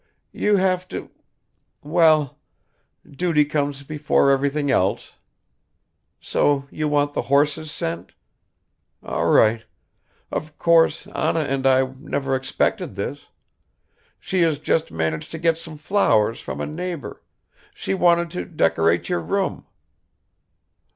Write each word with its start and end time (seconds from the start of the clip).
"You 0.31 0.55
have 0.55 0.87
to... 0.87 1.11
Well! 1.83 2.39
Duty 3.07 3.45
comes 3.45 3.83
before 3.83 4.31
everything 4.31 4.71
else... 4.71 5.11
So 6.19 6.67
you 6.71 6.87
want 6.87 7.13
the 7.13 7.21
horses 7.21 7.69
sent? 7.69 8.13
All 9.03 9.27
right. 9.27 9.63
Of 10.31 10.57
course 10.57 11.05
Anna 11.13 11.41
and 11.41 11.67
I 11.67 11.83
never 11.99 12.35
expected 12.35 12.95
this. 12.95 13.27
She 14.19 14.41
has 14.41 14.57
just 14.57 14.91
managed 14.91 15.29
to 15.33 15.37
get 15.37 15.59
some 15.59 15.77
flowers 15.77 16.39
from 16.41 16.59
a 16.61 16.65
neighbor; 16.65 17.21
she 17.71 17.93
wanted 17.93 18.31
to 18.31 18.45
decorate 18.45 19.07
your 19.07 19.19
room." 19.21 19.67